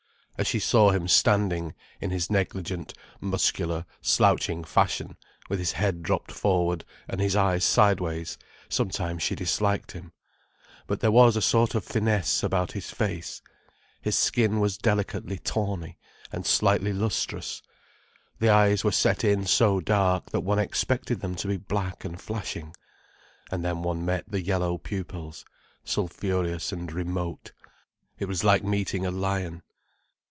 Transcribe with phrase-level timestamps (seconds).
[0.37, 5.15] As she saw him standing, in his negligent, muscular, slouching fashion,
[5.49, 10.13] with his head dropped forward, and his eyes sideways, sometimes she disliked him.
[10.87, 13.43] But there was a sort of finesse about his face.
[14.01, 15.99] His skin was delicately tawny,
[16.31, 17.61] and slightly lustrous.
[18.39, 22.19] The eyes were set in so dark, that one expected them to be black and
[22.19, 22.73] flashing.
[23.51, 25.45] And then one met the yellow pupils,
[25.83, 27.51] sulphureous and remote.
[28.17, 29.61] It was like meeting a lion.